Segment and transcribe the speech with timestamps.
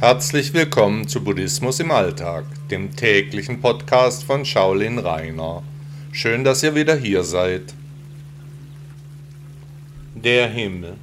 [0.00, 5.62] Herzlich willkommen zu Buddhismus im Alltag, dem täglichen Podcast von Shaolin Rainer.
[6.10, 7.72] Schön, dass ihr wieder hier seid.
[10.16, 10.96] Der Himmel.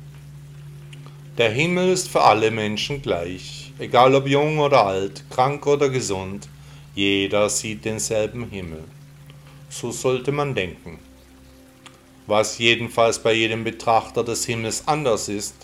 [1.38, 6.50] Der Himmel ist für alle Menschen gleich, egal ob jung oder alt, krank oder gesund.
[6.94, 8.84] Jeder sieht denselben Himmel.
[9.70, 11.00] So sollte man denken.
[12.28, 15.56] Was jedenfalls bei jedem Betrachter des Himmels anders ist,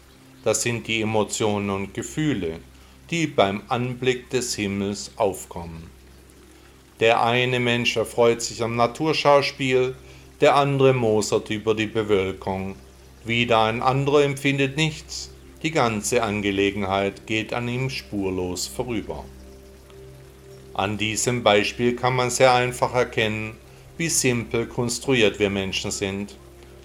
[0.46, 2.62] das sind die Emotionen und Gefühle,
[3.10, 5.90] die beim Anblick des Himmels aufkommen.
[7.00, 9.96] Der eine Mensch erfreut sich am Naturschauspiel,
[10.42, 12.76] der andere mosert über die Bewölkung,
[13.24, 15.32] wieder ein anderer empfindet nichts,
[15.64, 19.26] die ganze Angelegenheit geht an ihm spurlos vorüber.
[20.74, 23.58] An diesem Beispiel kann man sehr einfach erkennen,
[23.98, 26.38] wie simpel konstruiert wir Menschen sind,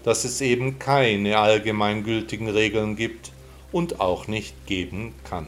[0.03, 3.33] dass es eben keine allgemeingültigen Regeln gibt
[3.71, 5.47] und auch nicht geben kann.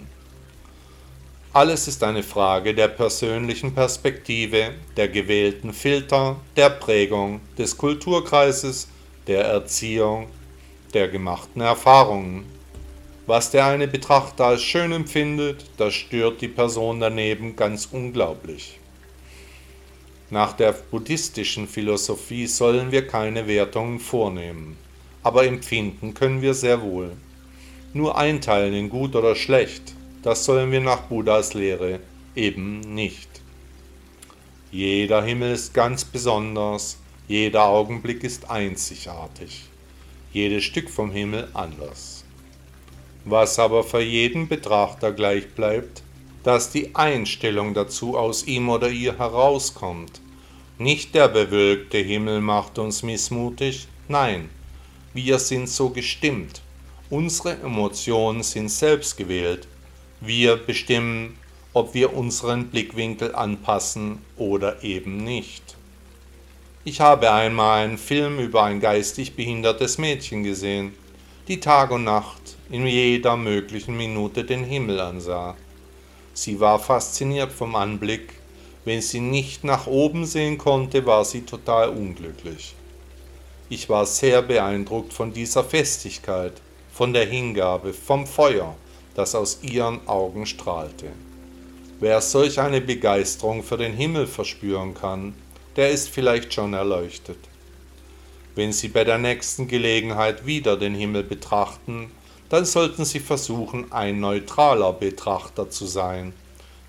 [1.54, 8.88] Alles ist eine Frage der persönlichen Perspektive, der gewählten Filter, der Prägung, des Kulturkreises,
[9.28, 10.26] der Erziehung,
[10.94, 12.44] der gemachten Erfahrungen.
[13.28, 18.80] Was der eine Betrachter als schön empfindet, das stört die Person daneben ganz unglaublich.
[20.30, 24.76] Nach der buddhistischen Philosophie sollen wir keine Wertungen vornehmen,
[25.22, 27.12] aber empfinden können wir sehr wohl.
[27.92, 29.94] Nur einteilen in gut oder schlecht,
[30.24, 32.00] das sollen wir nach Buddhas Lehre
[32.34, 33.28] eben nicht.
[34.72, 36.96] Jeder Himmel ist ganz besonders,
[37.28, 39.64] jeder Augenblick ist einzigartig,
[40.32, 42.24] jedes Stück vom Himmel anders.
[43.26, 46.02] Was aber für jeden Betrachter gleich bleibt,
[46.42, 50.22] dass die Einstellung dazu aus ihm oder ihr herauskommt.
[50.78, 54.48] Nicht der bewölkte Himmel macht uns missmutig, nein,
[55.12, 56.62] wir sind so gestimmt.
[57.10, 59.68] Unsere Emotionen sind selbst gewählt,
[60.26, 61.36] wir bestimmen,
[61.72, 65.76] ob wir unseren Blickwinkel anpassen oder eben nicht.
[66.84, 70.92] Ich habe einmal einen Film über ein geistig behindertes Mädchen gesehen,
[71.48, 75.56] die Tag und Nacht in jeder möglichen Minute den Himmel ansah.
[76.32, 78.34] Sie war fasziniert vom Anblick,
[78.84, 82.74] wenn sie nicht nach oben sehen konnte, war sie total unglücklich.
[83.70, 86.52] Ich war sehr beeindruckt von dieser Festigkeit,
[86.92, 88.76] von der Hingabe, vom Feuer,
[89.14, 91.10] das aus ihren Augen strahlte.
[92.00, 95.34] Wer solch eine Begeisterung für den Himmel verspüren kann,
[95.76, 97.38] der ist vielleicht schon erleuchtet.
[98.54, 102.10] Wenn Sie bei der nächsten Gelegenheit wieder den Himmel betrachten,
[102.48, 106.32] dann sollten Sie versuchen, ein neutraler Betrachter zu sein,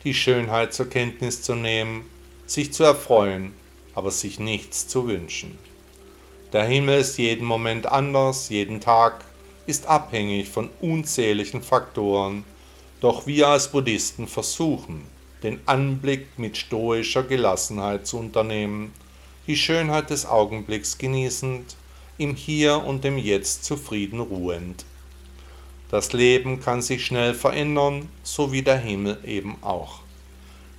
[0.03, 2.05] die Schönheit zur Kenntnis zu nehmen,
[2.45, 3.53] sich zu erfreuen,
[3.95, 5.57] aber sich nichts zu wünschen.
[6.53, 9.25] Der Himmel ist jeden Moment anders, jeden Tag,
[9.65, 12.43] ist abhängig von unzähligen Faktoren,
[13.01, 15.03] doch wir als Buddhisten versuchen,
[15.43, 18.93] den Anblick mit stoischer Gelassenheit zu unternehmen,
[19.47, 21.75] die Schönheit des Augenblicks genießend,
[22.17, 24.85] im Hier und im Jetzt zufrieden ruhend.
[25.91, 29.99] Das Leben kann sich schnell verändern, so wie der Himmel eben auch.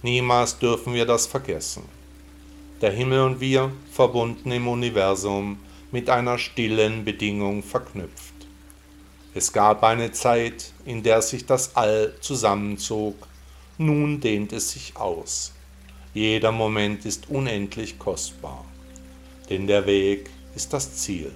[0.03, 1.83] Niemals dürfen wir das vergessen.
[2.81, 5.59] Der Himmel und wir, verbunden im Universum,
[5.93, 8.36] mit einer stillen Bedingung verknüpft.
[9.39, 13.29] Es gab eine Zeit, in der sich das All zusammenzog,
[13.77, 15.53] nun dehnt es sich aus.
[16.15, 18.65] Jeder Moment ist unendlich kostbar,
[19.51, 21.33] denn der Weg ist das Ziel.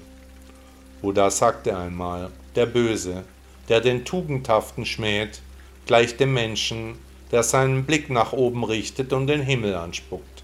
[1.03, 3.25] Buddha sagte einmal, der Böse,
[3.69, 5.43] der den Tugendhaften schmäht,
[5.84, 6.97] gleicht dem Menschen,
[7.31, 10.43] der seinen Blick nach oben richtet und den Himmel anspuckt.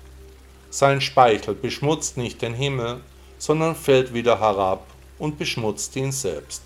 [0.68, 3.00] Sein Speichel beschmutzt nicht den Himmel,
[3.38, 4.86] sondern fällt wieder herab
[5.18, 6.65] und beschmutzt ihn selbst.